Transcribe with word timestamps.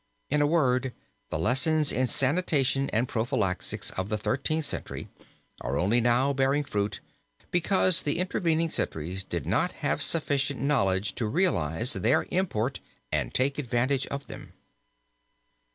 In 0.31 0.41
a 0.41 0.47
word 0.47 0.93
the 1.29 1.37
lessons 1.37 1.91
in 1.91 2.07
sanitation 2.07 2.89
and 2.89 3.07
prophylaxis 3.07 3.91
of 3.91 4.09
the 4.09 4.17
Thirteenth 4.17 4.65
Century 4.65 5.09
are 5.61 5.77
only 5.77 6.01
now 6.01 6.33
bearing 6.33 6.63
fruit, 6.63 7.01
because 7.51 8.01
the 8.01 8.17
intervening 8.17 8.69
centuries 8.71 9.23
did 9.23 9.45
not 9.45 9.73
have 9.85 10.01
sufficient 10.01 10.59
knowledge 10.59 11.13
to 11.13 11.27
realize 11.27 11.93
their 11.93 12.25
import 12.31 12.79
and 13.11 13.31
take 13.31 13.59
advantage 13.59 14.07
of 14.07 14.25
them. 14.25 14.53